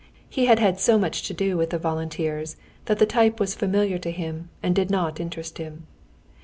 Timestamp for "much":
0.97-1.21